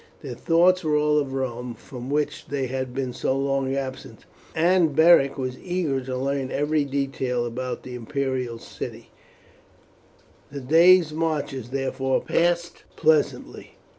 Their 0.23 0.33
thoughts 0.33 0.83
were 0.83 0.95
all 0.97 1.19
of 1.19 1.31
Rome, 1.33 1.75
from 1.75 2.09
which 2.09 2.47
they 2.47 2.65
had 2.65 2.91
been 2.91 3.13
so 3.13 3.37
long 3.37 3.75
absent, 3.75 4.25
and 4.55 4.95
Beric 4.95 5.37
was 5.37 5.59
eager 5.59 6.01
to 6.01 6.17
learn 6.17 6.49
every 6.49 6.85
detail 6.85 7.45
about 7.45 7.83
the 7.83 7.93
imperial 7.93 8.57
city; 8.57 9.11
the 10.51 10.59
days' 10.59 11.13
marches 11.13 11.69
therefore 11.69 12.19
passed 12.19 12.83
pleasantly. 12.95 13.75